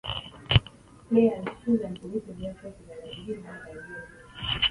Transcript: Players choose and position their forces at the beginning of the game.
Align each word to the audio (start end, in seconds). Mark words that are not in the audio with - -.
Players 1.09 1.45
choose 1.63 1.81
and 1.85 2.01
position 2.01 2.35
their 2.41 2.55
forces 2.55 2.81
at 2.91 3.03
the 3.03 3.09
beginning 3.17 3.45
of 3.45 3.53
the 3.67 3.73
game. 3.73 4.03